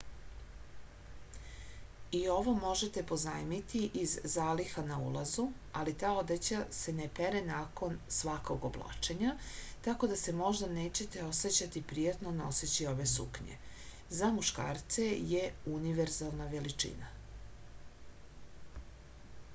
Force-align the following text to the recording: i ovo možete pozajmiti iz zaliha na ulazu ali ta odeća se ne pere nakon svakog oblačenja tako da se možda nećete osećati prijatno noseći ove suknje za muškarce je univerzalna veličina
i 2.19 2.21
ovo 2.35 2.53
možete 2.61 3.01
pozajmiti 3.09 3.81
iz 4.03 4.13
zaliha 4.35 4.83
na 4.85 4.95
ulazu 5.09 5.43
ali 5.81 5.91
ta 6.03 6.13
odeća 6.21 6.61
se 6.77 6.93
ne 7.01 7.05
pere 7.19 7.41
nakon 7.49 7.99
svakog 8.19 8.65
oblačenja 8.71 9.33
tako 9.89 10.09
da 10.13 10.17
se 10.23 10.35
možda 10.39 10.69
nećete 10.79 11.25
osećati 11.27 11.83
prijatno 11.93 12.33
noseći 12.39 12.87
ove 12.95 13.05
suknje 13.13 13.59
za 14.21 14.31
muškarce 14.39 15.05
je 15.35 15.43
univerzalna 15.77 16.49
veličina 16.57 17.11